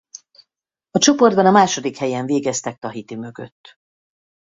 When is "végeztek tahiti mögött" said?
2.25-3.77